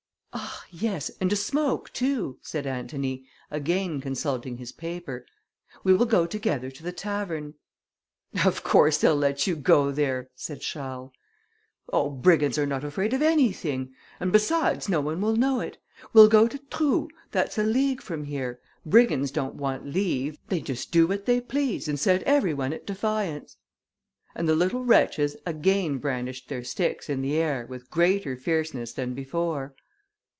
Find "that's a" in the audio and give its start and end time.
17.31-17.63